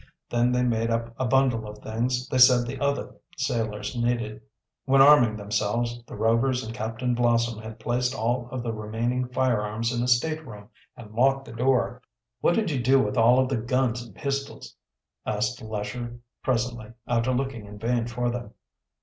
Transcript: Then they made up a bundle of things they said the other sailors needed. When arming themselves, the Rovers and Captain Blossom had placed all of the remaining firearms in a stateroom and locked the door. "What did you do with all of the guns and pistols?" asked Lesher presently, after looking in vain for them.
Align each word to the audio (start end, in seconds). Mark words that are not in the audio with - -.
Then 0.31 0.51
they 0.51 0.63
made 0.63 0.89
up 0.89 1.13
a 1.19 1.27
bundle 1.27 1.67
of 1.69 1.77
things 1.77 2.27
they 2.27 2.39
said 2.39 2.65
the 2.65 2.79
other 2.79 3.13
sailors 3.37 3.95
needed. 3.95 4.41
When 4.85 4.99
arming 4.99 5.37
themselves, 5.37 6.03
the 6.07 6.15
Rovers 6.15 6.63
and 6.63 6.73
Captain 6.73 7.13
Blossom 7.13 7.61
had 7.61 7.79
placed 7.79 8.15
all 8.15 8.49
of 8.49 8.63
the 8.63 8.73
remaining 8.73 9.27
firearms 9.27 9.93
in 9.95 10.01
a 10.01 10.07
stateroom 10.07 10.69
and 10.97 11.13
locked 11.13 11.45
the 11.45 11.51
door. 11.53 12.01
"What 12.39 12.55
did 12.55 12.71
you 12.71 12.81
do 12.81 12.99
with 12.99 13.15
all 13.15 13.37
of 13.37 13.47
the 13.47 13.57
guns 13.57 14.01
and 14.01 14.15
pistols?" 14.15 14.75
asked 15.23 15.61
Lesher 15.61 16.17
presently, 16.41 16.93
after 17.05 17.31
looking 17.31 17.67
in 17.67 17.77
vain 17.77 18.07
for 18.07 18.31
them. 18.31 18.55